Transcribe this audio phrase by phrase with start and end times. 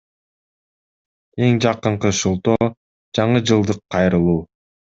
[1.49, 2.71] Эң жакынкы шылтоо—
[3.21, 4.39] жаңы жылдык кайрылуу.